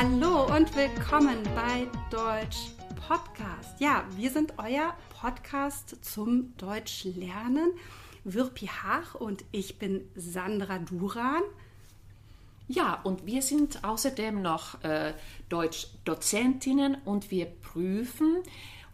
[0.00, 2.70] Hallo und willkommen bei Deutsch
[3.08, 3.80] Podcast.
[3.80, 7.72] Ja, wir sind euer Podcast zum Deutsch lernen.
[8.22, 11.42] Wirpi Hach und ich bin Sandra Duran.
[12.68, 15.14] Ja, und wir sind außerdem noch äh,
[15.48, 18.36] Deutsch-Dozentinnen und wir prüfen.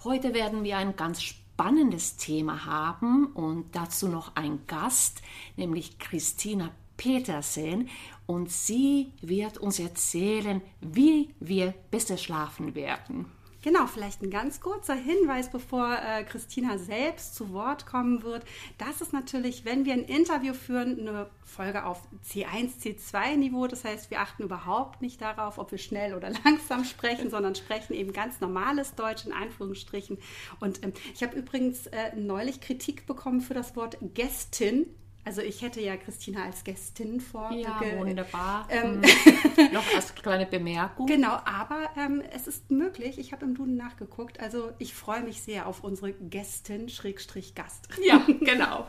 [0.04, 5.20] Heute werden wir ein ganz spannendes Thema haben und dazu noch ein Gast,
[5.56, 7.90] nämlich Christina Petersen
[8.26, 13.26] und sie wird uns erzählen, wie wir besser schlafen werden.
[13.64, 18.44] Genau, vielleicht ein ganz kurzer Hinweis, bevor äh, Christina selbst zu Wort kommen wird.
[18.76, 23.66] Das ist natürlich, wenn wir ein Interview führen, eine Folge auf C1, C2-Niveau.
[23.66, 27.94] Das heißt, wir achten überhaupt nicht darauf, ob wir schnell oder langsam sprechen, sondern sprechen
[27.94, 30.18] eben ganz normales Deutsch in Anführungsstrichen.
[30.60, 34.84] Und ähm, ich habe übrigens äh, neulich Kritik bekommen für das Wort Gästin
[35.24, 37.50] also ich hätte ja Christina als Gästin vor.
[37.52, 38.66] Ja, wunderbar.
[38.68, 39.00] Ähm,
[39.72, 41.06] Noch als kleine Bemerkung.
[41.06, 43.18] Genau, aber ähm, es ist möglich.
[43.18, 44.40] Ich habe im Duden nachgeguckt.
[44.40, 47.88] Also ich freue mich sehr auf unsere Gästin, Schrägstrich Gast.
[48.06, 48.86] Ja, genau.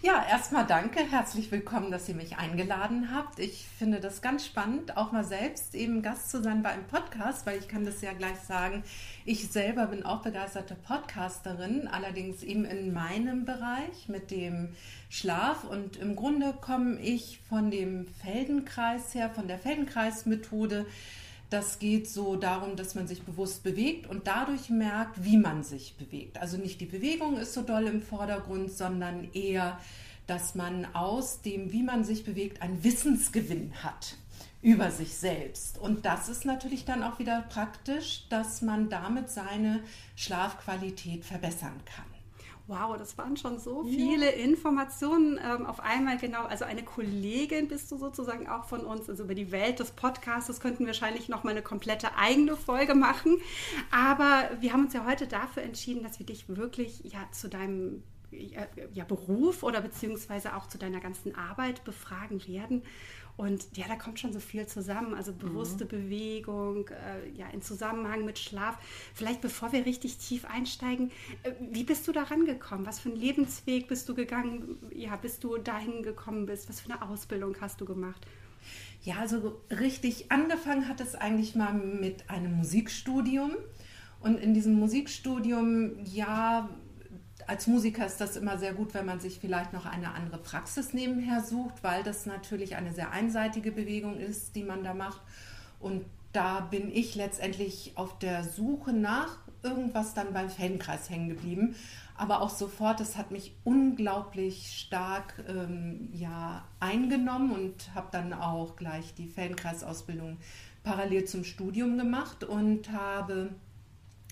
[0.00, 1.00] ja, erstmal danke.
[1.00, 3.38] Herzlich willkommen, dass ihr mich eingeladen habt.
[3.38, 7.44] Ich finde das ganz spannend, auch mal selbst eben Gast zu sein bei einem Podcast,
[7.44, 8.82] weil ich kann das ja gleich sagen.
[9.26, 14.74] Ich selber bin auch begeisterte Podcasterin, allerdings eben in meinem Bereich mit dem
[15.10, 15.64] Schlaf.
[15.64, 20.86] Und im Grunde komme ich von dem Feldenkreis her, von der Feldenkreismethode.
[21.50, 25.96] Das geht so darum, dass man sich bewusst bewegt und dadurch merkt, wie man sich
[25.96, 26.38] bewegt.
[26.38, 29.78] Also nicht die Bewegung ist so doll im Vordergrund, sondern eher,
[30.28, 34.16] dass man aus dem, wie man sich bewegt, einen Wissensgewinn hat
[34.62, 35.78] über sich selbst.
[35.78, 39.82] Und das ist natürlich dann auch wieder praktisch, dass man damit seine
[40.14, 42.09] Schlafqualität verbessern kann.
[42.70, 44.44] Wow, das waren schon so viele ja.
[44.44, 46.18] Informationen ähm, auf einmal.
[46.18, 49.10] Genau, also eine Kollegin bist du sozusagen auch von uns.
[49.10, 52.94] Also über die Welt des Podcasts könnten wir wahrscheinlich noch mal eine komplette eigene Folge
[52.94, 53.38] machen.
[53.90, 58.04] Aber wir haben uns ja heute dafür entschieden, dass wir dich wirklich ja zu deinem
[58.30, 62.84] ja, Beruf oder beziehungsweise auch zu deiner ganzen Arbeit befragen werden.
[63.40, 65.14] Und ja, da kommt schon so viel zusammen.
[65.14, 65.88] Also bewusste mhm.
[65.88, 68.76] Bewegung, äh, ja, in Zusammenhang mit Schlaf.
[69.14, 71.10] Vielleicht bevor wir richtig tief einsteigen,
[71.42, 72.84] äh, wie bist du da rangekommen?
[72.84, 74.76] Was für einen Lebensweg bist du gegangen?
[74.94, 76.68] Ja, bis du dahin gekommen bist?
[76.68, 78.26] Was für eine Ausbildung hast du gemacht?
[79.04, 83.52] Ja, also richtig angefangen hat es eigentlich mal mit einem Musikstudium.
[84.20, 86.68] Und in diesem Musikstudium, ja,
[87.50, 90.94] als Musiker ist das immer sehr gut, wenn man sich vielleicht noch eine andere Praxis
[90.94, 95.20] nebenher sucht, weil das natürlich eine sehr einseitige Bewegung ist, die man da macht.
[95.80, 101.74] Und da bin ich letztendlich auf der Suche nach irgendwas dann beim Feldenkreis hängen geblieben.
[102.16, 108.76] Aber auch sofort, es hat mich unglaublich stark ähm, ja, eingenommen und habe dann auch
[108.76, 110.38] gleich die Feldenkreisausbildung
[110.84, 113.50] parallel zum Studium gemacht und habe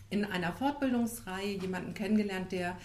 [0.09, 2.77] in einer Fortbildungsreihe jemanden kennengelernt, der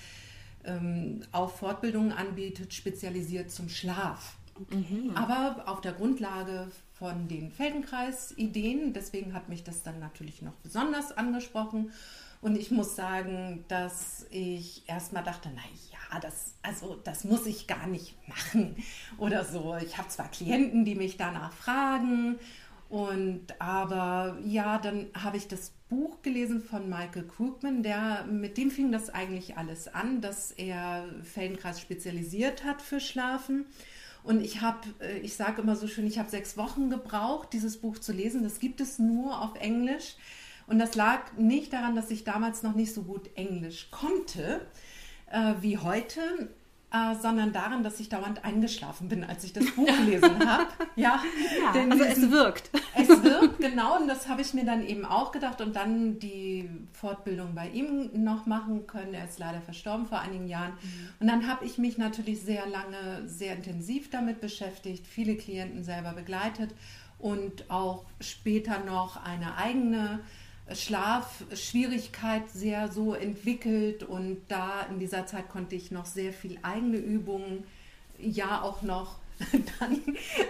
[1.32, 4.38] auch Fortbildungen anbietet, spezialisiert zum Schlaf.
[4.70, 5.12] Mhm.
[5.16, 8.94] Aber auf der Grundlage von den Feldenkreis-Ideen.
[8.94, 11.92] Deswegen hat mich das dann natürlich noch besonders angesprochen.
[12.42, 17.68] Und ich muss sagen, dass ich erstmal dachte, na ja, das, also das muss ich
[17.68, 18.76] gar nicht machen
[19.18, 19.76] oder so.
[19.78, 22.38] Ich habe zwar Klienten, die mich danach fragen
[22.94, 28.70] und aber ja, dann habe ich das Buch gelesen von Michael Krugman, der mit dem
[28.70, 33.66] fing das eigentlich alles an, dass er Feldenkreis spezialisiert hat für Schlafen.
[34.22, 37.82] Und ich habe, äh, ich sage immer so schön, ich habe sechs Wochen gebraucht, dieses
[37.82, 38.44] Buch zu lesen.
[38.44, 40.16] Das gibt es nur auf Englisch.
[40.68, 44.62] Und das lag nicht daran, dass ich damals noch nicht so gut Englisch konnte
[45.32, 46.22] äh, wie heute
[46.94, 50.68] äh, sondern daran, dass ich dauernd eingeschlafen bin, als ich das Buch gelesen habe.
[50.96, 51.20] Ja,
[51.74, 52.70] ja also es wirkt.
[52.96, 54.00] Es wirkt, genau.
[54.00, 58.12] Und das habe ich mir dann eben auch gedacht und dann die Fortbildung bei ihm
[58.24, 59.16] noch machen können.
[59.16, 60.74] Er ist leider verstorben vor einigen Jahren.
[60.74, 61.10] Mhm.
[61.20, 66.14] Und dann habe ich mich natürlich sehr lange, sehr intensiv damit beschäftigt, viele Klienten selber
[66.14, 66.76] begleitet
[67.18, 70.20] und auch später noch eine eigene
[70.72, 76.98] Schlafschwierigkeit sehr so entwickelt und da in dieser Zeit konnte ich noch sehr viel eigene
[76.98, 77.66] Übungen,
[78.18, 79.18] ja auch noch
[79.80, 80.02] dann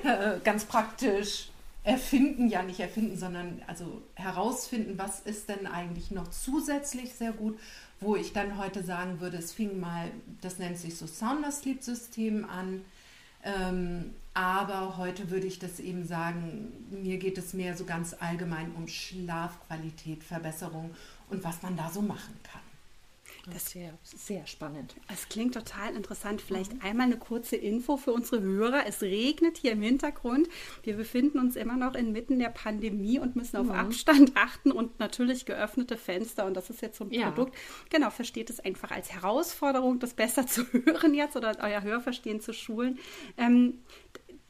[0.04, 1.50] äh, ganz praktisch
[1.84, 7.60] erfinden, ja nicht erfinden, sondern also herausfinden, was ist denn eigentlich noch zusätzlich sehr gut,
[8.00, 10.10] wo ich dann heute sagen würde, es fing mal,
[10.42, 12.86] das nennt sich so Sounder Sleep System an,
[13.44, 18.72] ähm, aber heute würde ich das eben sagen, mir geht es mehr so ganz allgemein
[18.76, 20.92] um Schlafqualität, Verbesserung
[21.30, 22.62] und was man da so machen kann.
[23.46, 24.96] Das ist sehr, sehr spannend.
[25.12, 26.42] Es klingt total interessant.
[26.42, 26.82] Vielleicht mhm.
[26.82, 28.86] einmal eine kurze Info für unsere Hörer.
[28.88, 30.48] Es regnet hier im Hintergrund.
[30.84, 33.74] Wir befinden uns immer noch inmitten der Pandemie und müssen auf mhm.
[33.74, 36.46] Abstand achten und natürlich geöffnete Fenster.
[36.46, 37.32] Und das ist jetzt so ein ja.
[37.32, 37.58] Produkt.
[37.90, 42.54] Genau, versteht es einfach als Herausforderung, das besser zu hören jetzt oder euer Hörverstehen zu
[42.54, 42.98] schulen.
[43.38, 43.80] Ähm,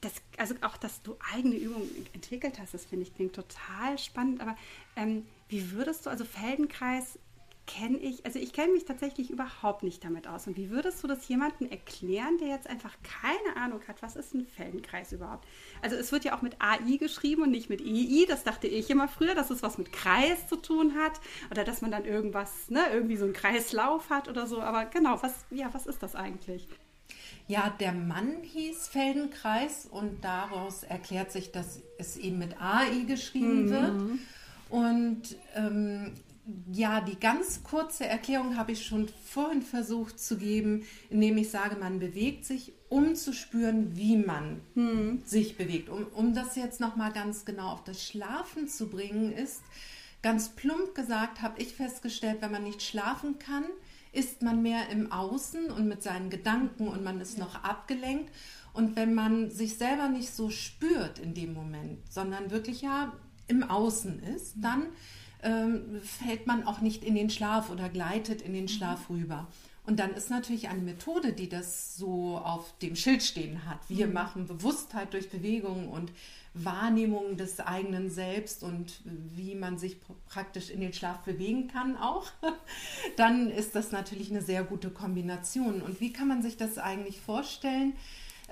[0.01, 4.41] das, also auch, dass du eigene Übungen entwickelt hast, das finde ich klingt total spannend.
[4.41, 4.55] Aber
[4.95, 7.17] ähm, wie würdest du, also Feldenkreis
[7.65, 10.47] kenne ich, also ich kenne mich tatsächlich überhaupt nicht damit aus.
[10.47, 14.33] Und wie würdest du das jemandem erklären, der jetzt einfach keine Ahnung hat, was ist
[14.33, 15.47] ein Feldenkreis überhaupt?
[15.81, 18.25] Also es wird ja auch mit AI geschrieben und nicht mit EI.
[18.27, 21.13] Das dachte ich immer früher, dass es was mit Kreis zu tun hat
[21.51, 24.61] oder dass man dann irgendwas, ne, irgendwie so einen Kreislauf hat oder so.
[24.61, 26.67] Aber genau, was, ja, was ist das eigentlich?
[27.47, 33.65] Ja, der Mann hieß Feldenkreis und daraus erklärt sich, dass es eben mit AI geschrieben
[33.65, 33.69] mhm.
[33.69, 34.19] wird.
[34.69, 36.13] Und ähm,
[36.71, 41.77] ja, die ganz kurze Erklärung habe ich schon vorhin versucht zu geben, indem ich sage,
[41.77, 45.21] man bewegt sich, um zu spüren, wie man hm.
[45.25, 45.89] sich bewegt.
[45.89, 49.61] Um, um das jetzt nochmal ganz genau auf das Schlafen zu bringen, ist
[50.21, 53.65] ganz plump gesagt, habe ich festgestellt, wenn man nicht schlafen kann,
[54.11, 58.31] ist man mehr im Außen und mit seinen Gedanken und man ist noch abgelenkt.
[58.73, 63.13] Und wenn man sich selber nicht so spürt in dem Moment, sondern wirklich ja
[63.47, 64.87] im Außen ist, dann
[65.43, 69.15] ähm, fällt man auch nicht in den Schlaf oder gleitet in den Schlaf mhm.
[69.17, 69.47] rüber.
[69.85, 73.79] Und dann ist natürlich eine Methode, die das so auf dem Schild stehen hat.
[73.89, 74.13] Wir mhm.
[74.13, 76.11] machen Bewusstheit durch Bewegung und
[76.53, 79.97] Wahrnehmung des eigenen Selbst und wie man sich
[80.29, 82.27] praktisch in den Schlaf bewegen kann auch.
[83.17, 85.81] Dann ist das natürlich eine sehr gute Kombination.
[85.81, 87.93] Und wie kann man sich das eigentlich vorstellen?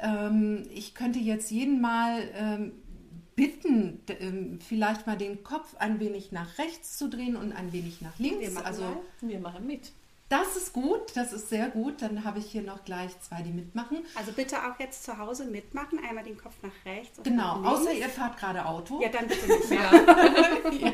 [0.02, 2.72] Ähm, ich könnte jetzt jeden Mal ähm,
[3.42, 8.00] bitten, ähm, vielleicht mal den Kopf ein wenig nach rechts zu drehen und ein wenig
[8.00, 8.40] nach links.
[8.40, 9.02] Wir machen, also, mal.
[9.22, 9.92] wir machen mit.
[10.30, 12.04] Das ist gut, das ist sehr gut.
[12.04, 14.06] Dann habe ich hier noch gleich zwei, die mitmachen.
[14.14, 16.00] Also bitte auch jetzt zu Hause mitmachen.
[16.08, 17.20] Einmal den Kopf nach rechts.
[17.24, 19.02] genau, nach außer ihr fahrt gerade Auto.
[19.02, 19.72] Ja, dann bitte nicht.
[19.72, 19.92] ja.
[20.88, 20.94] ja.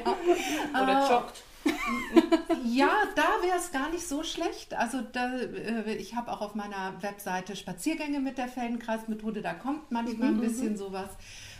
[0.81, 1.43] Oder äh, joggt.
[2.63, 4.73] ja, da wäre es gar nicht so schlecht.
[4.73, 9.41] Also da, äh, ich habe auch auf meiner Webseite Spaziergänge mit der Feldenkreismethode.
[9.41, 10.77] Da kommt manchmal ein bisschen mhm.
[10.77, 11.09] sowas.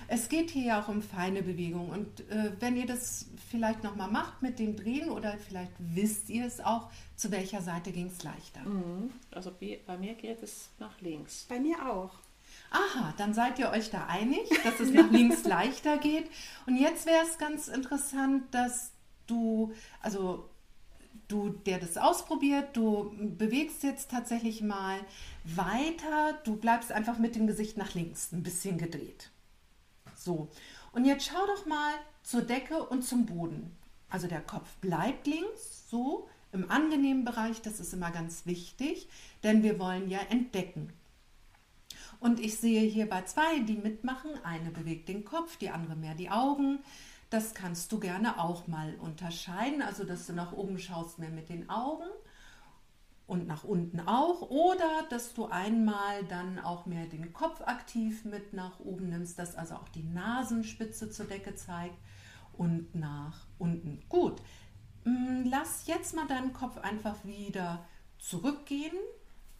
[0.08, 1.90] Es geht hier ja auch um feine Bewegung.
[1.90, 6.46] Und äh, wenn ihr das vielleicht nochmal macht mit dem Drehen oder vielleicht wisst ihr
[6.46, 8.62] es auch, zu welcher Seite ging es leichter?
[8.62, 9.12] Mhm.
[9.32, 9.52] Also
[9.86, 11.46] bei mir geht es nach links.
[11.50, 12.12] Bei mir auch.
[12.70, 16.30] Aha, dann seid ihr euch da einig, dass es nach links leichter geht.
[16.66, 18.92] Und jetzt wäre es ganz interessant, dass
[19.26, 20.50] du, also
[21.28, 25.00] du, der das ausprobiert, du bewegst jetzt tatsächlich mal
[25.44, 29.32] weiter, du bleibst einfach mit dem Gesicht nach links, ein bisschen gedreht.
[30.18, 30.50] So,
[30.94, 31.94] und jetzt schau doch mal
[32.24, 33.76] zur Decke und zum Boden.
[34.10, 39.08] Also der Kopf bleibt links, so im angenehmen Bereich, das ist immer ganz wichtig,
[39.44, 40.92] denn wir wollen ja entdecken.
[42.20, 46.16] Und ich sehe hier bei zwei, die mitmachen, eine bewegt den Kopf, die andere mehr
[46.16, 46.80] die Augen.
[47.30, 51.50] Das kannst du gerne auch mal unterscheiden, also dass du nach oben schaust mehr mit
[51.50, 52.08] den Augen
[53.28, 58.54] und nach unten auch oder dass du einmal dann auch mehr den Kopf aktiv mit
[58.54, 61.98] nach oben nimmst, dass also auch die Nasenspitze zur Decke zeigt
[62.54, 64.02] und nach unten.
[64.08, 64.42] Gut,
[65.04, 67.86] mm, lass jetzt mal deinen Kopf einfach wieder
[68.18, 68.98] zurückgehen,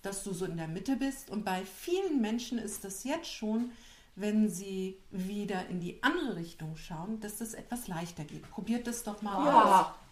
[0.02, 3.72] dass du so in der Mitte bist und bei vielen Menschen ist das jetzt schon,
[4.16, 8.50] wenn sie wieder in die andere Richtung schauen, dass das etwas leichter geht.
[8.50, 9.82] Probiert das doch mal ja.
[9.82, 10.07] aus.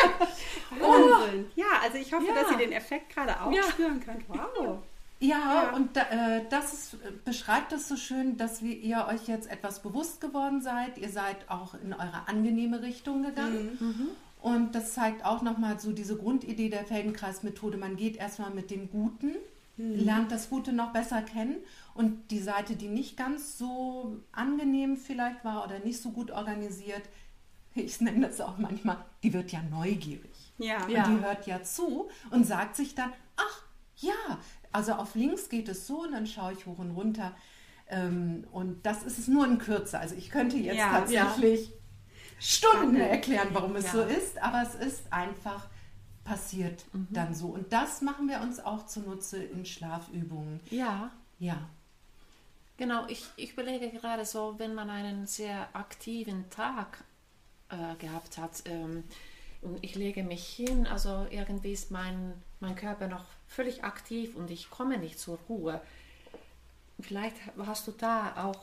[0.70, 1.50] Wahnsinn.
[1.56, 2.34] Ja, also ich hoffe, ja.
[2.34, 3.62] dass ihr den Effekt gerade auch ja.
[3.64, 4.28] spüren könnt.
[4.28, 4.78] Wow.
[5.22, 5.76] Ja, ja.
[5.76, 10.20] und äh, das ist, beschreibt das so schön, dass wir, ihr euch jetzt etwas bewusst
[10.20, 10.96] geworden seid.
[10.96, 13.78] Ihr seid auch in eure angenehme Richtung gegangen.
[13.78, 13.86] Mhm.
[13.86, 14.08] mhm.
[14.42, 17.76] Und das zeigt auch nochmal so diese Grundidee der Feldenkreismethode.
[17.76, 19.34] Man geht erstmal mit dem Guten,
[19.76, 19.96] mhm.
[19.96, 21.56] lernt das Gute noch besser kennen.
[21.92, 27.02] Und die Seite, die nicht ganz so angenehm vielleicht war oder nicht so gut organisiert,
[27.74, 30.30] ich nenne das auch manchmal, die wird ja neugierig.
[30.58, 30.84] Ja.
[30.84, 33.62] Und die hört ja zu und sagt sich dann, ach
[33.96, 34.38] ja,
[34.72, 37.34] also auf links geht es so und dann schaue ich hoch und runter.
[37.88, 39.98] Ähm, und das ist es nur in Kürze.
[39.98, 41.74] Also ich könnte jetzt ja, tatsächlich ja.
[42.38, 43.92] Stunden erklären, warum es ja.
[43.92, 45.68] so ist, aber es ist einfach
[46.24, 47.08] passiert mhm.
[47.10, 47.48] dann so.
[47.48, 50.60] Und das machen wir uns auch zunutze in Schlafübungen.
[50.70, 51.10] Ja.
[51.38, 51.56] Ja.
[52.76, 57.04] Genau, ich, ich überlege gerade so, wenn man einen sehr aktiven Tag
[57.70, 58.62] äh, gehabt hat.
[58.66, 59.04] Ähm,
[59.62, 64.50] und ich lege mich hin, also irgendwie ist mein, mein Körper noch völlig aktiv und
[64.50, 65.80] ich komme nicht zur Ruhe.
[67.00, 68.60] Vielleicht hast du da auch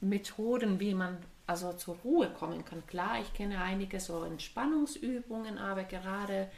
[0.00, 2.86] Methoden, wie man also zur Ruhe kommen kann.
[2.86, 6.50] Klar, ich kenne einige so Entspannungsübungen, aber gerade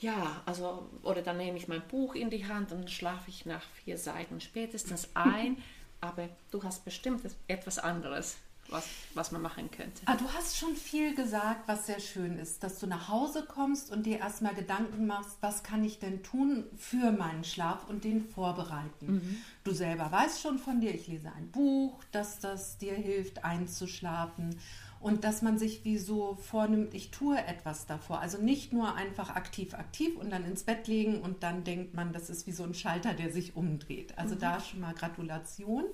[0.00, 3.62] Ja, also, oder dann nehme ich mein Buch in die Hand und schlafe ich nach
[3.84, 5.62] vier Seiten spätestens ein.
[6.00, 8.38] Aber du hast bestimmt etwas anderes
[8.70, 10.02] was, was man machen könnte.
[10.06, 13.90] Ah, du hast schon viel gesagt, was sehr schön ist, dass du nach Hause kommst
[13.90, 18.28] und dir erstmal Gedanken machst, was kann ich denn tun für meinen Schlaf und den
[18.28, 19.06] vorbereiten.
[19.06, 19.36] Mhm.
[19.64, 24.58] Du selber weißt schon von dir, ich lese ein Buch, dass das dir hilft einzuschlafen
[25.00, 28.20] und dass man sich wie so vornimmt, ich tue etwas davor.
[28.20, 32.12] Also nicht nur einfach aktiv, aktiv und dann ins Bett legen und dann denkt man,
[32.12, 34.18] das ist wie so ein Schalter, der sich umdreht.
[34.18, 34.40] Also mhm.
[34.40, 35.84] da schon mal Gratulation.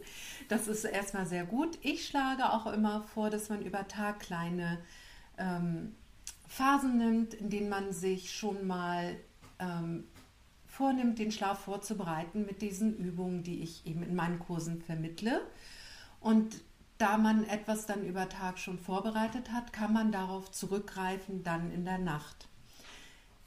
[0.49, 1.79] Das ist erstmal sehr gut.
[1.83, 4.79] Ich schlage auch immer vor, dass man über Tag kleine
[5.39, 5.95] ähm,
[6.49, 9.15] Phasen nimmt, in denen man sich schon mal
[9.61, 10.05] ähm,
[10.67, 15.43] vornimmt, den Schlaf vorzubereiten mit diesen Übungen, die ich eben in meinen Kursen vermittle.
[16.19, 16.57] Und
[16.99, 21.85] da man etwas dann über Tag schon vorbereitet hat, kann man darauf zurückgreifen dann in
[21.85, 22.49] der Nacht.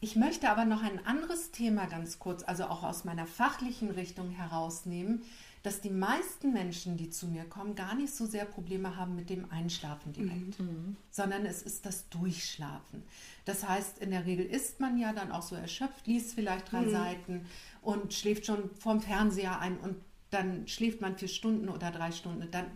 [0.01, 4.29] Ich möchte aber noch ein anderes Thema ganz kurz, also auch aus meiner fachlichen Richtung
[4.29, 5.23] herausnehmen,
[5.61, 9.29] dass die meisten Menschen, die zu mir kommen, gar nicht so sehr Probleme haben mit
[9.29, 10.65] dem Einschlafen direkt, mhm.
[10.65, 10.97] mhm.
[11.11, 13.03] sondern es ist das Durchschlafen.
[13.43, 16.83] Das heißt, in der Regel ist man ja dann auch so erschöpft, liest vielleicht drei
[16.83, 16.91] mhm.
[16.91, 17.45] Seiten
[17.81, 19.97] und schläft schon vorm Fernseher ein und
[20.29, 22.49] dann schläft man vier Stunden oder drei Stunden.
[22.51, 22.67] Dann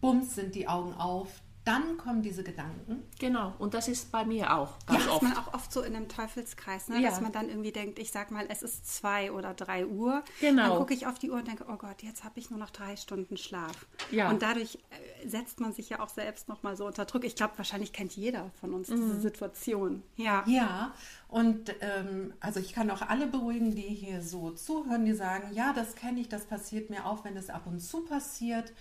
[0.00, 3.04] bums sind die Augen auf, dann kommen diese Gedanken.
[3.18, 5.22] Genau, und das ist bei mir auch ganz ja, oft.
[5.22, 7.00] Ist man auch oft so in einem Teufelskreis, ne?
[7.00, 7.10] Ja.
[7.10, 10.24] dass man dann irgendwie denkt, ich sag mal, es ist zwei oder drei Uhr.
[10.40, 10.68] Genau.
[10.68, 12.70] Dann gucke ich auf die Uhr und denke, oh Gott, jetzt habe ich nur noch
[12.70, 13.86] drei Stunden Schlaf.
[14.10, 14.30] Ja.
[14.30, 14.78] Und dadurch
[15.22, 17.24] äh, setzt man sich ja auch selbst nochmal so unter Druck.
[17.24, 18.96] Ich glaube, wahrscheinlich kennt jeder von uns mhm.
[18.96, 20.02] diese Situation.
[20.16, 20.42] Ja.
[20.46, 20.94] Ja,
[21.28, 25.74] und ähm, also ich kann auch alle beruhigen, die hier so zuhören, die sagen, ja,
[25.74, 28.72] das kenne ich, das passiert mir auch, wenn es ab und zu passiert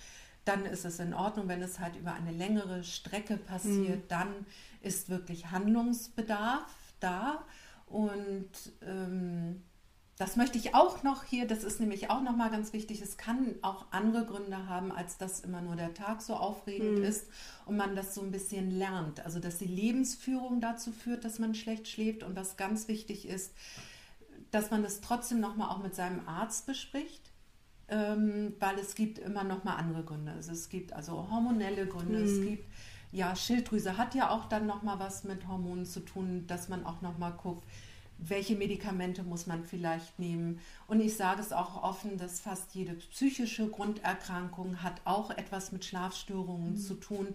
[0.46, 1.48] dann ist es in Ordnung.
[1.48, 4.08] Wenn es halt über eine längere Strecke passiert, mhm.
[4.08, 4.46] dann
[4.82, 7.46] ist wirklich Handlungsbedarf da.
[7.86, 8.50] Und
[8.82, 9.64] ähm,
[10.20, 13.56] das möchte ich auch noch hier, das ist nämlich auch nochmal ganz wichtig, es kann
[13.62, 17.04] auch andere Gründe haben, als dass immer nur der Tag so aufregend mhm.
[17.06, 17.28] ist
[17.66, 19.22] und man das so ein bisschen lernt.
[19.22, 23.54] Also dass die Lebensführung dazu führt, dass man schlecht schläft und was ganz wichtig ist,
[24.52, 27.29] dass man das trotzdem nochmal auch mit seinem Arzt bespricht
[27.90, 30.32] ähm, weil es gibt immer noch mal andere Gründe.
[30.32, 32.26] Also es gibt also hormonelle Gründe, mhm.
[32.26, 32.66] es gibt
[33.12, 36.86] ja Schilddrüse hat ja auch dann noch mal was mit Hormonen zu tun, dass man
[36.86, 37.64] auch noch mal guckt,
[38.20, 40.60] welche Medikamente muss man vielleicht nehmen.
[40.88, 45.86] Und ich sage es auch offen, dass fast jede psychische Grunderkrankung hat auch etwas mit
[45.86, 46.78] Schlafstörungen mhm.
[46.78, 47.28] zu tun.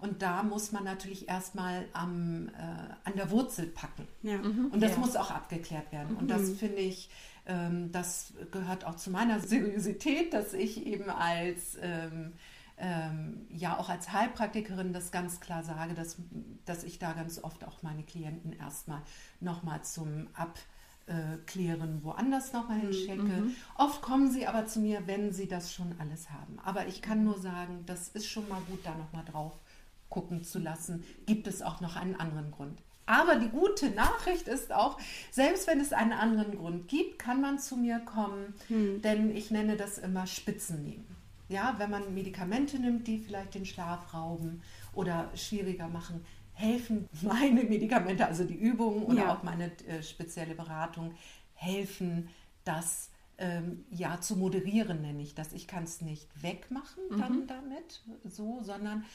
[0.00, 2.52] Und da muss man natürlich erstmal am, äh,
[3.02, 4.06] an der Wurzel packen.
[4.22, 4.38] Ja.
[4.38, 4.66] Mhm.
[4.66, 4.98] Und das ja.
[4.98, 6.16] muss auch abgeklärt werden.
[6.16, 6.56] Und das mhm.
[6.56, 7.10] finde ich
[7.92, 12.34] das gehört auch zu meiner Seriosität, dass ich eben als ähm,
[12.76, 16.16] ähm, ja auch als Heilpraktikerin das ganz klar sage, dass,
[16.64, 19.02] dass ich da ganz oft auch meine Klienten erstmal
[19.40, 23.22] nochmal zum Abklären woanders nochmal hinschicke.
[23.22, 23.54] Mhm.
[23.76, 26.58] Oft kommen sie aber zu mir, wenn sie das schon alles haben.
[26.64, 29.58] Aber ich kann nur sagen, das ist schon mal gut, da nochmal drauf
[30.08, 31.04] gucken zu lassen.
[31.26, 32.80] Gibt es auch noch einen anderen Grund?
[33.08, 34.98] Aber die gute Nachricht ist auch,
[35.30, 39.00] selbst wenn es einen anderen Grund gibt, kann man zu mir kommen, hm.
[39.00, 41.16] denn ich nenne das immer Spitzen nehmen.
[41.48, 44.60] Ja, wenn man Medikamente nimmt, die vielleicht den Schlaf rauben
[44.92, 46.22] oder schwieriger machen,
[46.52, 49.34] helfen meine Medikamente, also die Übungen oder ja.
[49.34, 51.14] auch meine äh, spezielle Beratung,
[51.54, 52.28] helfen,
[52.64, 55.54] das ähm, ja zu moderieren, nenne ich das.
[55.54, 57.46] Ich kann es nicht wegmachen dann mhm.
[57.46, 59.06] damit, so, sondern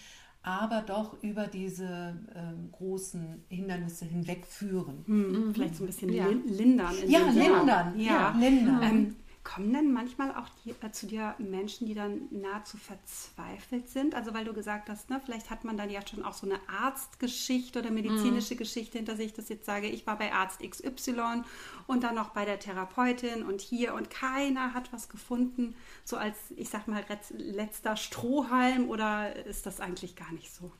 [0.43, 5.03] aber doch über diese ähm, großen Hindernisse hinwegführen.
[5.07, 5.53] Mhm.
[5.53, 6.27] Vielleicht so ein bisschen ja.
[6.27, 6.93] lindern.
[7.07, 7.99] Ja, lindern.
[7.99, 8.35] Ja, ja.
[8.37, 8.83] lindern.
[8.83, 14.15] Ähm, Kommen denn manchmal auch die, äh, zu dir Menschen, die dann nahezu verzweifelt sind?
[14.15, 16.59] Also weil du gesagt hast, ne, vielleicht hat man dann ja schon auch so eine
[16.69, 18.59] Arztgeschichte oder medizinische mhm.
[18.59, 21.43] Geschichte hinter sich, dass ich jetzt sage, ich war bei Arzt XY
[21.87, 26.37] und dann noch bei der Therapeutin und hier und keiner hat was gefunden, so als,
[26.55, 27.03] ich sag mal,
[27.37, 30.71] letzter Strohhalm oder ist das eigentlich gar nicht so?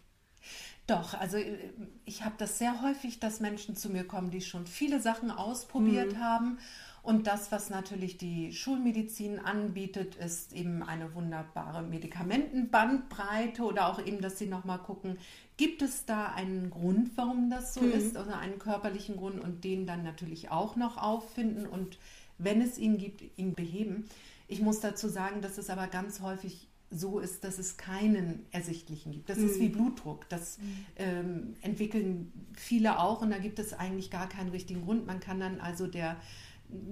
[0.88, 1.72] Doch, also äh,
[2.06, 6.14] ich habe das sehr häufig, dass Menschen zu mir kommen, die schon viele Sachen ausprobiert
[6.14, 6.20] mhm.
[6.20, 6.58] haben
[7.04, 14.22] und das, was natürlich die Schulmedizin anbietet, ist eben eine wunderbare Medikamentenbandbreite oder auch eben,
[14.22, 15.18] dass sie nochmal gucken,
[15.58, 17.92] gibt es da einen Grund, warum das so mhm.
[17.92, 22.00] ist, also einen körperlichen Grund und den dann natürlich auch noch auffinden und
[22.38, 24.06] wenn es ihn gibt, ihn beheben.
[24.48, 29.12] Ich muss dazu sagen, dass es aber ganz häufig so ist, dass es keinen ersichtlichen
[29.12, 29.30] gibt.
[29.30, 29.46] Das mhm.
[29.46, 30.30] ist wie Blutdruck.
[30.30, 30.86] Das mhm.
[30.96, 35.06] ähm, entwickeln viele auch und da gibt es eigentlich gar keinen richtigen Grund.
[35.08, 36.18] Man kann dann also der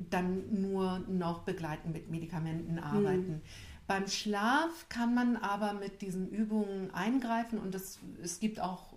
[0.10, 3.34] dann nur noch begleitend mit Medikamenten arbeiten.
[3.34, 3.42] Mhm.
[3.88, 8.94] Beim Schlaf kann man aber mit diesen Übungen eingreifen und es, es gibt auch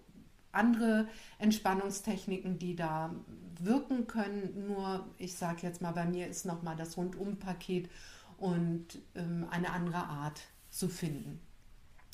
[0.52, 1.08] andere
[1.38, 3.14] Entspannungstechniken, die da
[3.58, 4.66] wirken können.
[4.68, 7.88] Nur, ich sage jetzt mal, bei mir ist nochmal das Rundumpaket
[8.38, 10.42] und ähm, eine andere Art
[10.74, 11.40] zu finden.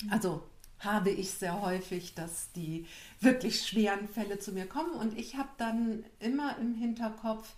[0.09, 0.43] Also
[0.79, 2.87] habe ich sehr häufig, dass die
[3.19, 7.55] wirklich schweren Fälle zu mir kommen und ich habe dann immer im Hinterkopf,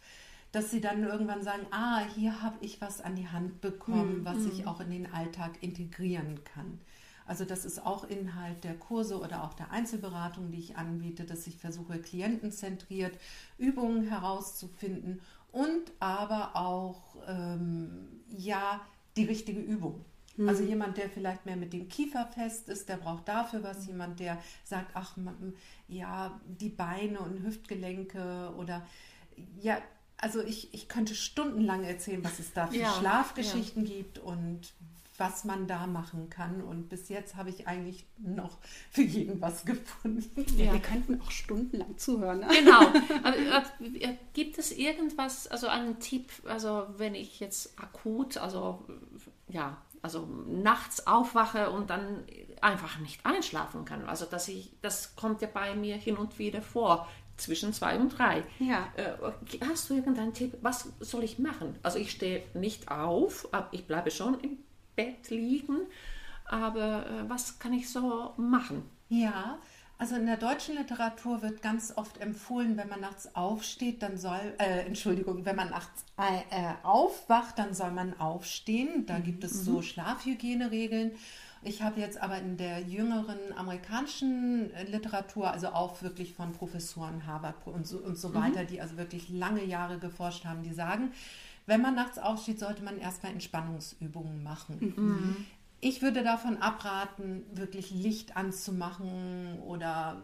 [0.52, 4.26] dass sie dann irgendwann sagen, ah, hier habe ich was an die Hand bekommen, mhm.
[4.26, 4.68] was ich hm.
[4.68, 6.80] auch in den Alltag integrieren kann.
[7.26, 11.48] Also das ist auch Inhalt der Kurse oder auch der Einzelberatung, die ich anbiete, dass
[11.48, 13.18] ich versuche, klientenzentriert
[13.58, 18.82] Übungen herauszufinden und aber auch ähm, ja
[19.16, 20.04] die richtige Übung.
[20.36, 20.50] Mhm.
[20.50, 23.86] Also jemand, der vielleicht mehr mit dem Kiefer fest ist, der braucht dafür was.
[23.88, 25.18] Jemand, der sagt, ach
[25.88, 28.86] ja, die Beine und Hüftgelenke oder
[29.62, 29.78] ja,
[30.18, 33.96] also ich, ich könnte stundenlang erzählen, was es da für ja, Schlafgeschichten ja.
[33.96, 34.74] gibt und
[35.18, 36.62] was man da machen kann.
[36.62, 38.58] Und bis jetzt habe ich eigentlich noch
[38.90, 40.46] für jeden was gefunden.
[40.58, 42.40] Ja, wir könnten auch stundenlang zuhören.
[42.40, 42.48] Ne?
[42.48, 42.82] Genau.
[43.24, 48.86] Aber, äh, gibt es irgendwas, also einen Tipp, also wenn ich jetzt akut, also
[49.50, 52.24] ja, also nachts aufwache und dann
[52.62, 54.06] einfach nicht einschlafen kann.
[54.06, 57.08] Also dass ich, das kommt ja bei mir hin und wieder vor
[57.38, 58.44] zwischen zwei und drei.
[58.60, 58.92] Ja.
[58.96, 59.14] Äh,
[59.68, 60.58] hast du irgendeinen Tipp?
[60.62, 61.78] Was soll ich machen?
[61.82, 64.60] Also ich stehe nicht auf, ich bleibe schon im
[64.96, 65.88] Bett liegen,
[66.46, 68.84] aber äh, was kann ich so machen?
[69.08, 69.58] Ja,
[69.98, 74.54] also in der deutschen Literatur wird ganz oft empfohlen, wenn man nachts aufsteht, dann soll,
[74.58, 79.06] äh, Entschuldigung, wenn man nachts äh, aufwacht, dann soll man aufstehen.
[79.06, 79.84] Da gibt es so mhm.
[79.84, 81.12] Schlafhygieneregeln.
[81.66, 87.56] Ich habe jetzt aber in der jüngeren amerikanischen Literatur, also auch wirklich von Professoren Harvard
[87.66, 88.36] und so, und so mhm.
[88.36, 91.14] weiter, die also wirklich lange Jahre geforscht haben, die sagen,
[91.66, 94.94] wenn man nachts aufsteht, sollte man erstmal Entspannungsübungen machen.
[94.98, 95.46] Mhm.
[95.84, 100.24] Ich würde davon abraten, wirklich Licht anzumachen oder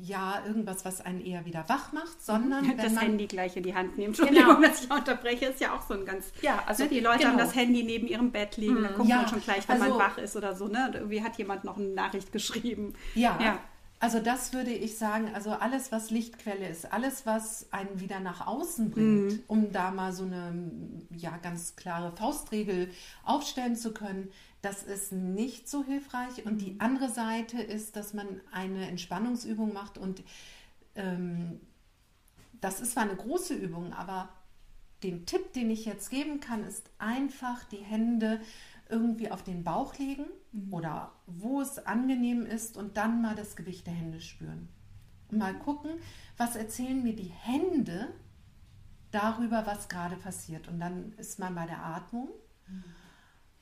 [0.00, 3.74] ja, irgendwas, was einen eher wieder wach macht, sondern das man, Handy gleich in die
[3.74, 4.08] Hand nehmen.
[4.08, 4.68] Entschuldigung, genau.
[4.68, 6.32] dass ich unterbreche, ist ja auch so ein ganz.
[6.42, 7.30] Ja, also ne, die Leute genau.
[7.30, 8.82] haben das Handy neben ihrem Bett liegen, mhm.
[8.82, 10.68] da guckt ja, man schon gleich, wenn also, man wach ist oder so.
[10.68, 10.90] Ne?
[10.94, 12.94] irgendwie hat jemand noch eine Nachricht geschrieben.
[13.14, 13.58] Ja, ja.
[14.00, 18.46] Also das würde ich sagen, also alles, was Lichtquelle ist, alles, was einen wieder nach
[18.46, 19.42] außen bringt, mhm.
[19.46, 20.70] um da mal so eine
[21.10, 22.90] ja, ganz klare Faustregel
[23.24, 24.30] aufstellen zu können,
[24.64, 26.46] das ist nicht so hilfreich.
[26.46, 30.22] Und die andere Seite ist, dass man eine Entspannungsübung macht und
[30.94, 31.60] ähm,
[32.60, 34.30] das ist zwar eine große Übung, aber
[35.02, 38.40] den Tipp, den ich jetzt geben kann, ist einfach die Hände
[38.88, 40.72] irgendwie auf den Bauch legen mhm.
[40.72, 44.68] oder wo es angenehm ist und dann mal das Gewicht der Hände spüren.
[45.30, 45.90] Und mal gucken,
[46.38, 48.08] was erzählen mir die Hände
[49.10, 50.68] darüber, was gerade passiert.
[50.68, 52.28] Und dann ist man bei der Atmung.
[52.66, 52.84] Mhm.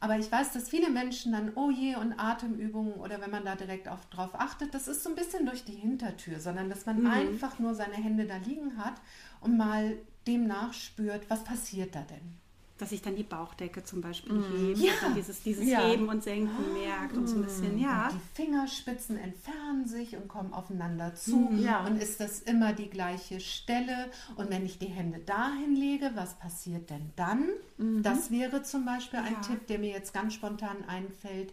[0.02, 3.54] Aber ich weiß, dass viele Menschen dann, oh je, und Atemübungen oder wenn man da
[3.54, 7.02] direkt auf, drauf achtet, das ist so ein bisschen durch die Hintertür, sondern dass man
[7.02, 7.06] mhm.
[7.06, 8.94] einfach nur seine Hände da liegen hat
[9.40, 12.41] und mal dem nachspürt, was passiert da denn
[12.82, 14.66] dass sich dann die Bauchdecke zum Beispiel mm.
[14.66, 14.92] hebt, ja.
[15.00, 15.86] dann dieses, dieses ja.
[15.86, 18.08] Heben und Senken merkt und so ein bisschen, ja.
[18.08, 21.36] Und die Fingerspitzen entfernen sich und kommen aufeinander zu.
[21.36, 21.86] Mm, ja.
[21.86, 24.10] Und ist das immer die gleiche Stelle?
[24.34, 27.46] Und wenn ich die Hände dahin lege, was passiert denn dann?
[27.78, 28.02] Mhm.
[28.02, 31.52] Das wäre zum Beispiel ein Tipp, der mir jetzt ganz spontan einfällt.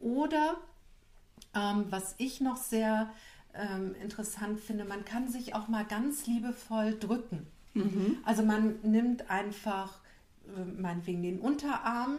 [0.00, 0.56] Oder
[1.54, 3.10] ähm, was ich noch sehr
[3.54, 7.46] ähm, interessant finde, man kann sich auch mal ganz liebevoll drücken.
[7.74, 8.16] Mhm.
[8.24, 10.00] Also man nimmt einfach
[10.76, 12.18] meinetwegen den Unterarm,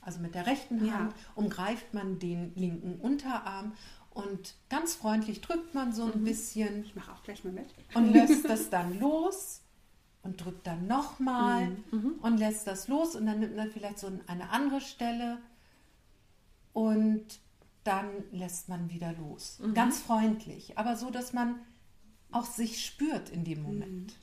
[0.00, 1.18] also mit der rechten Hand, ja.
[1.34, 3.72] umgreift man den linken Unterarm
[4.10, 6.24] und ganz freundlich drückt man so ein mhm.
[6.24, 6.84] bisschen.
[6.84, 7.74] Ich mache auch gleich mal mit.
[7.94, 9.62] Und lässt das dann los
[10.22, 11.98] und drückt dann nochmal mhm.
[11.98, 12.12] mhm.
[12.20, 15.38] und lässt das los und dann nimmt man vielleicht so eine andere Stelle
[16.72, 17.40] und
[17.84, 19.58] dann lässt man wieder los.
[19.60, 19.74] Mhm.
[19.74, 21.56] Ganz freundlich, aber so, dass man
[22.30, 24.14] auch sich spürt in dem Moment.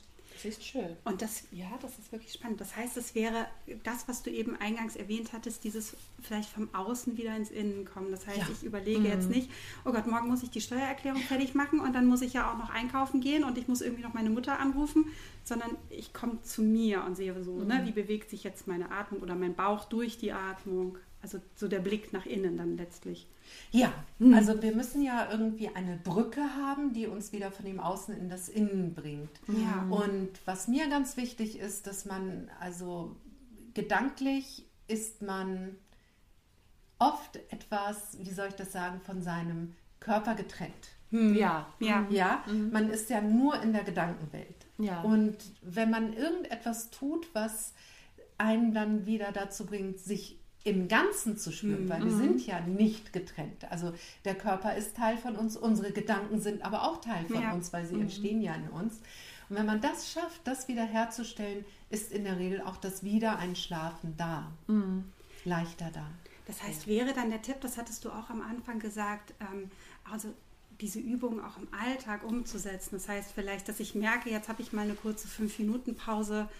[0.42, 0.96] Das ist schön.
[1.04, 2.60] Und das, ja, das ist wirklich spannend.
[2.60, 3.46] Das heißt, es wäre
[3.84, 8.10] das, was du eben eingangs erwähnt hattest, dieses vielleicht vom Außen wieder ins Innen kommen.
[8.10, 8.46] Das heißt, ja.
[8.50, 9.06] ich überlege mhm.
[9.06, 9.50] jetzt nicht,
[9.84, 12.58] oh Gott, morgen muss ich die Steuererklärung fertig machen und dann muss ich ja auch
[12.58, 15.06] noch einkaufen gehen und ich muss irgendwie noch meine Mutter anrufen,
[15.44, 17.68] sondern ich komme zu mir und sehe so, ne, mhm.
[17.68, 20.98] ne, wie bewegt sich jetzt meine Atmung oder mein Bauch durch die Atmung.
[21.22, 23.28] Also so der Blick nach innen dann letztlich.
[23.72, 24.34] Ja, mhm.
[24.34, 28.28] also wir müssen ja irgendwie eine Brücke haben, die uns wieder von dem Außen in
[28.30, 29.40] das Innen bringt.
[29.48, 29.86] Ja.
[29.90, 33.16] Und was mir ganz wichtig ist, dass man also
[33.74, 35.76] gedanklich ist man
[36.98, 40.88] oft etwas, wie soll ich das sagen, von seinem Körper getrennt.
[41.10, 41.34] Hm.
[41.34, 42.44] Ja, ja, ja.
[42.46, 42.70] Mhm.
[42.70, 44.66] Man ist ja nur in der Gedankenwelt.
[44.78, 45.02] Ja.
[45.02, 47.74] Und wenn man irgendetwas tut, was
[48.38, 53.12] einen dann wieder dazu bringt, sich im Ganzen zu spüren, weil wir sind ja nicht
[53.14, 53.64] getrennt.
[53.70, 53.94] Also
[54.24, 57.52] der Körper ist Teil von uns, unsere Gedanken sind aber auch Teil von Ja.
[57.52, 58.94] uns, weil sie entstehen ja in uns.
[59.48, 64.16] Und wenn man das schafft, das wieder herzustellen, ist in der Regel auch das Wiedereinschlafen
[64.16, 64.52] da.
[65.44, 66.06] Leichter da.
[66.46, 69.70] Das heißt, wäre dann der Tipp, das hattest du auch am Anfang gesagt, ähm,
[70.10, 70.28] also
[70.80, 72.90] diese Übung auch im Alltag umzusetzen.
[72.92, 76.54] Das heißt vielleicht, dass ich merke, jetzt habe ich mal eine kurze 5-Minuten-Pause, äh,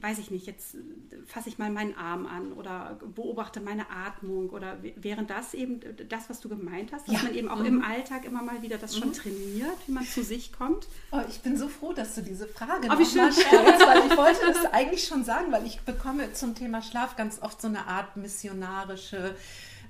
[0.00, 0.78] weiß ich nicht, jetzt äh,
[1.26, 6.30] fasse ich mal meinen Arm an oder beobachte meine Atmung oder wären das eben das,
[6.30, 7.22] was du gemeint hast, dass Ja.
[7.24, 10.52] man eben auch im Alltag immer mal wieder das schon trainiert, wie man zu sich
[10.52, 10.86] kommt?
[11.10, 13.42] Oh, ich bin so froh, dass du diese Frage Oh, noch wie mal schön.
[13.44, 17.42] stellst, weil ich wollte das eigentlich schon sagen, weil ich bekomme zum Thema Schlaf ganz
[17.42, 19.34] oft so eine Art missionarische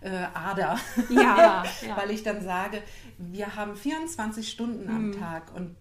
[0.02, 0.78] äh, Ader.
[1.10, 1.96] Ja, ja.
[1.96, 2.82] weil ich dann sage,
[3.18, 5.18] wir haben 24 Stunden am Mhm.
[5.18, 5.74] Tag und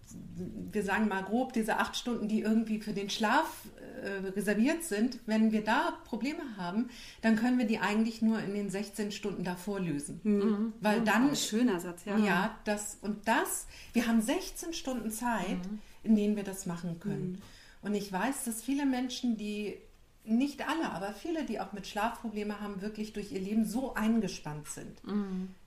[0.72, 3.46] wir sagen mal grob diese acht Stunden, die irgendwie für den Schlaf
[4.06, 6.88] äh, reserviert sind, wenn wir da Probleme haben,
[7.22, 10.20] dann können wir die eigentlich nur in den 16 Stunden davor lösen.
[10.80, 12.16] Weil dann Ein schöner Satz, ja.
[12.16, 15.58] ja, das und das, wir haben 16 Stunden Zeit,
[16.04, 17.42] in denen wir das machen können.
[17.82, 19.76] Und ich weiß, dass viele Menschen, die,
[20.24, 24.68] nicht alle, aber viele, die auch mit Schlafproblemen haben, wirklich durch ihr Leben so eingespannt
[24.68, 25.00] sind.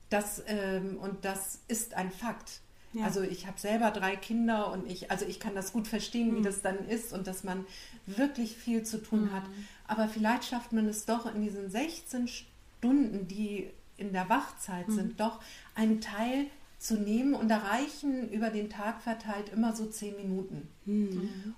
[0.09, 2.61] Das, ähm, und das ist ein Fakt.
[2.93, 3.05] Ja.
[3.05, 6.41] Also ich habe selber drei Kinder und ich, also ich kann das gut verstehen, wie
[6.41, 7.65] das dann ist und dass man
[8.07, 9.43] wirklich viel zu tun hat.
[9.87, 15.19] Aber vielleicht schafft man es doch in diesen 16 Stunden, die in der Wachzeit sind,
[15.19, 15.39] doch
[15.75, 16.47] einen Teil
[16.79, 20.67] zu nehmen und erreichen über den Tag verteilt immer so zehn Minuten.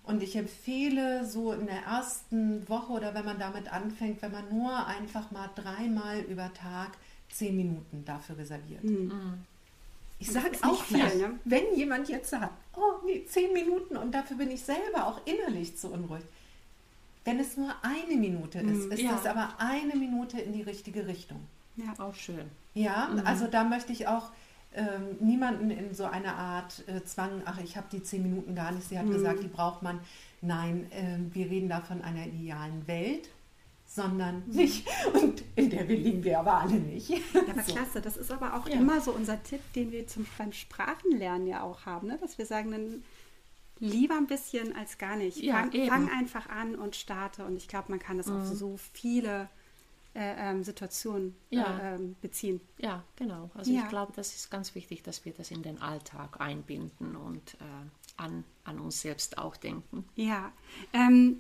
[0.04, 4.50] Und ich empfehle so in der ersten Woche oder wenn man damit anfängt, wenn man
[4.50, 6.98] nur einfach mal dreimal über Tag
[7.30, 8.84] zehn Minuten dafür reserviert.
[10.22, 11.40] Ich sage auch nicht viel, viel, ne?
[11.46, 15.78] wenn jemand jetzt sagt, oh nee, zehn Minuten und dafür bin ich selber auch innerlich
[15.78, 16.24] zu unruhig.
[17.26, 19.12] Wenn es nur eine Minute ist, ist ja.
[19.12, 21.40] das aber eine Minute in die richtige Richtung.
[21.76, 21.94] ja.
[21.98, 22.50] Auch schön.
[22.74, 24.32] Ja, also da möchte ich auch
[24.74, 28.72] ähm, niemanden in so eine Art äh, Zwang, ach, ich habe die zehn Minuten gar
[28.72, 30.00] nicht, sie hat gesagt, die braucht man.
[30.42, 33.30] Nein, ähm, wir reden da von einer idealen Welt,
[33.94, 37.10] sondern nicht, und in der wir liegen wir aber alle nicht.
[37.10, 37.18] Ja,
[37.50, 38.00] aber klasse.
[38.02, 38.76] Das ist aber auch Ja.
[38.76, 42.18] immer so unser Tipp, den wir zum, beim Sprachenlernen ja auch haben, ne?
[42.22, 43.04] dass wir sagen, dann
[43.80, 45.38] lieber ein bisschen als gar nicht.
[45.38, 47.44] Ja, fang, fang einfach an und starte.
[47.46, 49.50] Und ich glaube, man kann das auf so viele
[50.14, 51.78] äh, ähm, Situationen Ja.
[51.80, 52.62] äh, ähm, beziehen.
[52.78, 53.50] Ja, genau.
[53.56, 53.82] Also Ja.
[53.84, 57.58] ich glaube, das ist ganz wichtig, dass wir das in den Alltag einbinden und äh,
[58.18, 60.06] an, an uns selbst auch denken.
[60.16, 60.52] Ja.
[60.94, 61.38] Ähm,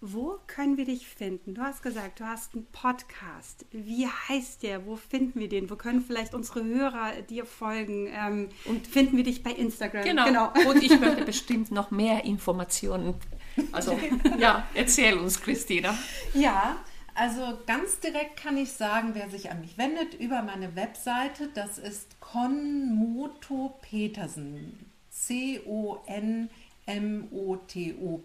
[0.00, 1.54] wo können wir dich finden?
[1.54, 3.64] Du hast gesagt, du hast einen Podcast.
[3.72, 4.86] Wie heißt der?
[4.86, 5.70] Wo finden wir den?
[5.70, 8.08] Wo können vielleicht unsere Hörer dir folgen?
[8.12, 10.04] Ähm, und finden wir dich bei Instagram?
[10.04, 10.52] Genau.
[10.68, 13.14] Und ich möchte bestimmt noch mehr Informationen.
[13.72, 13.98] Also,
[14.38, 15.96] ja, erzähl uns, Christina.
[16.34, 16.76] Ja,
[17.14, 21.78] also ganz direkt kann ich sagen, wer sich an mich wendet, über meine Webseite, das
[21.78, 24.90] ist Konmoto Petersen.
[25.10, 26.58] C-O-N-M-O-T-O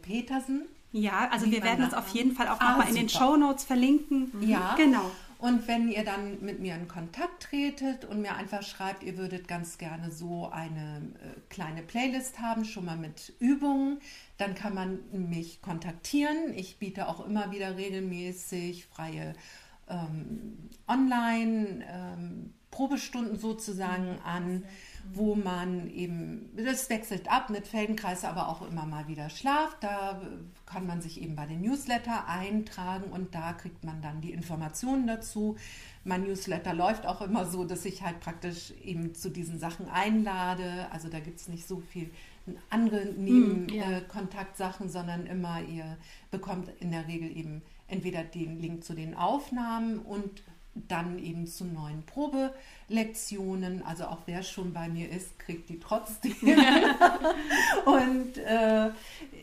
[0.02, 0.66] Petersen.
[0.92, 2.10] Ja, also wir werden uns nachmacht.
[2.10, 3.10] auf jeden Fall auch Ah, nochmal in den.
[3.10, 4.32] Show Notes verlinken.
[4.42, 4.76] Ja.
[4.76, 5.10] Genau.
[5.40, 9.48] Und wenn ihr dann mit mir in Kontakt tretet und mir einfach schreibt, ihr würdet
[9.48, 14.00] ganz gerne so eine äh, kleine Playlist haben, schon mal mit Übungen,
[14.38, 16.54] dann kann man mich kontaktieren.
[16.56, 19.34] Ich biete auch immer wieder regelmäßig freie
[19.90, 24.64] ähm, Online ähm, Probestunden sozusagen an,
[25.14, 29.78] wo man eben, das wechselt ab mit Feldenkreis, aber auch immer mal wieder Schlaf.
[29.80, 30.22] Da
[30.66, 35.08] kann man sich eben bei den Newsletter eintragen und da kriegt man dann die Informationen
[35.08, 35.58] dazu.
[36.04, 40.88] Mein Newsletter läuft auch immer so, dass ich halt praktisch eben zu diesen Sachen einlade.
[40.92, 42.10] Also da gibt es nicht so viel
[42.70, 43.98] andere Nebenkontaktsachen, ja.
[43.98, 45.98] äh, Kontaktsachen, sondern immer ihr
[46.32, 50.42] bekommt in der Regel eben entweder den Link zu den Aufnahmen und
[50.74, 53.84] dann eben zu neuen Probelektionen.
[53.86, 56.36] Also auch wer schon bei mir ist, kriegt die trotzdem.
[57.86, 58.92] und äh,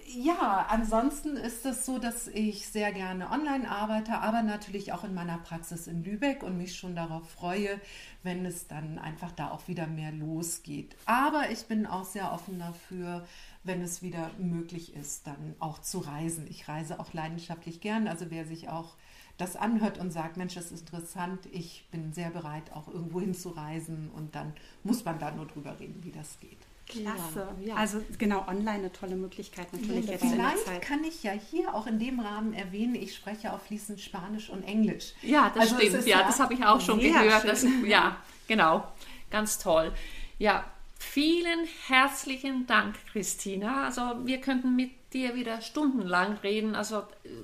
[0.07, 5.15] ja, ansonsten ist es so, dass ich sehr gerne online arbeite, aber natürlich auch in
[5.15, 7.79] meiner Praxis in Lübeck und mich schon darauf freue,
[8.23, 10.97] wenn es dann einfach da auch wieder mehr losgeht.
[11.05, 13.27] Aber ich bin auch sehr offen dafür,
[13.65, 16.47] wenn es wieder möglich ist, dann auch zu reisen.
[16.49, 18.09] Ich reise auch leidenschaftlich gern.
[18.09, 18.97] Also wer sich auch
[19.39, 24.11] das anhört und sagt, Mensch, das ist interessant, ich bin sehr bereit, auch irgendwo hinzureisen
[24.15, 26.59] und dann muss man da nur drüber reden, wie das geht.
[26.87, 27.49] Klasse.
[27.65, 27.77] Ja.
[27.77, 30.83] Also genau, online eine tolle Möglichkeit natürlich jetzt in der Vielleicht Zeit.
[30.83, 34.65] kann ich ja hier auch in dem Rahmen erwähnen, ich spreche auch fließend Spanisch und
[34.65, 35.13] Englisch.
[35.23, 36.07] Ja, das Also stimmt.
[36.07, 37.47] Ja, ja das habe ich auch schon gehört.
[37.47, 38.91] Das, ja, genau.
[39.31, 39.93] Ganz toll.
[40.39, 40.65] Ja,
[40.99, 43.85] vielen herzlichen Dank, Christina.
[43.85, 46.75] Also wir könnten mit dir wieder stundenlang reden.
[46.75, 47.03] Also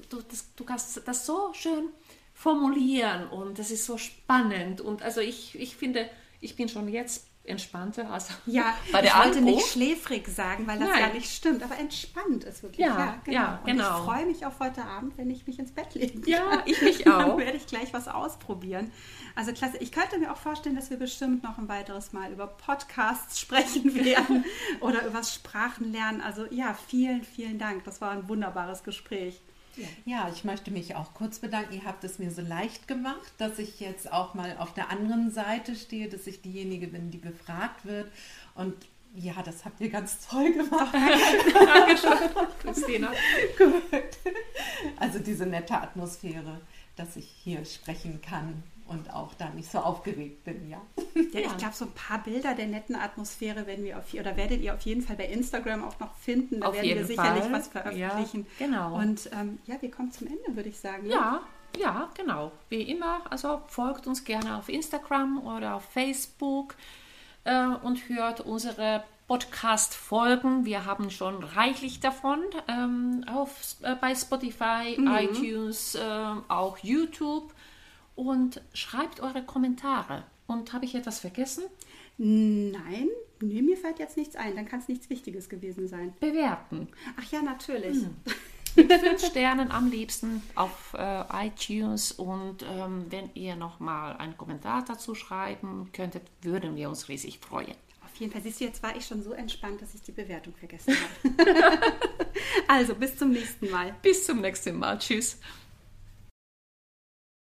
[0.08, 1.90] du, das, du hast das so schön
[2.34, 4.80] formulieren und das ist so spannend.
[4.80, 6.08] Und also ich, ich finde,
[6.40, 9.54] ich bin schon jetzt entspannter als ja, bei der ich wollte Anruf.
[9.56, 11.00] nicht schläfrig sagen, weil das Nein.
[11.00, 12.86] ja nicht stimmt, aber entspannt ist wirklich.
[12.86, 13.36] Ja, ja genau.
[13.36, 13.90] Ja, genau.
[13.90, 16.30] Und ich freue mich auf heute Abend, wenn ich mich ins Bett legen kann.
[16.30, 17.18] Ja, ich mich auch.
[17.18, 18.90] Dann werde ich gleich was ausprobieren.
[19.34, 19.76] Also klasse.
[19.78, 23.94] Ich könnte mir auch vorstellen, dass wir bestimmt noch ein weiteres Mal über Podcasts sprechen
[23.94, 24.44] werden
[24.80, 26.20] oder über Sprachenlernen.
[26.20, 27.84] Also ja, vielen, vielen Dank.
[27.84, 29.40] Das war ein wunderbares Gespräch.
[30.04, 30.28] Ja.
[30.32, 31.74] ich möchte mich auch kurz bedanken.
[31.74, 35.30] Ihr habt es mir so leicht gemacht, dass ich jetzt auch mal auf der anderen
[35.30, 38.10] Seite stehe, dass ich diejenige bin, die befragt wird.
[38.54, 38.74] Und
[39.16, 40.94] ja, das habt ihr ganz toll gemacht.
[41.54, 43.12] Dankeschön, Christina.
[43.56, 43.82] Gut.
[44.96, 46.60] Also diese nette Atmosphäre,
[46.96, 50.80] dass ich hier sprechen kann und auch da nicht so aufgeregt bin, ja.
[51.32, 54.60] Ja, ich glaube, so ein paar Bilder der netten Atmosphäre werden wir auf, oder werdet
[54.60, 56.60] ihr auf jeden Fall bei Instagram auch noch finden.
[56.60, 57.52] Da auf werden wir sicherlich Fall.
[57.52, 58.46] was veröffentlichen.
[58.58, 58.96] Ja, genau.
[58.96, 61.06] Und ähm, ja, wir kommen zum Ende, würde ich sagen.
[61.06, 61.14] Ne?
[61.14, 61.40] Ja,
[61.78, 62.52] ja, genau.
[62.68, 66.76] Wie immer, also folgt uns gerne auf Instagram oder auf Facebook
[67.44, 70.64] äh, und hört unsere Podcast-Folgen.
[70.64, 75.08] Wir haben schon reichlich davon ähm, auf, äh, bei Spotify, mhm.
[75.08, 77.52] iTunes, äh, auch YouTube
[78.14, 80.24] und schreibt eure Kommentare.
[80.46, 81.64] Und habe ich etwas vergessen?
[82.18, 83.08] Nein,
[83.40, 84.54] nee, mir fällt jetzt nichts ein.
[84.54, 86.12] Dann kann es nichts Wichtiges gewesen sein.
[86.20, 86.88] Bewerten.
[87.18, 87.96] Ach ja, natürlich.
[87.96, 88.16] Hm.
[88.76, 92.12] Mit fünf Sternen am liebsten auf äh, iTunes.
[92.12, 97.74] Und ähm, wenn ihr nochmal einen Kommentar dazu schreiben könntet, würden wir uns riesig freuen.
[98.04, 98.42] Auf jeden Fall.
[98.42, 101.80] Siehst du, jetzt war ich schon so entspannt, dass ich die Bewertung vergessen habe.
[102.68, 103.94] also, bis zum nächsten Mal.
[104.02, 104.98] Bis zum nächsten Mal.
[104.98, 105.38] Tschüss.